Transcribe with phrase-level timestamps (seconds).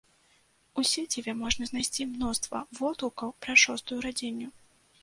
[0.81, 4.49] У сеціве можна знайсці мноства водгукаў пра шостую радзільню.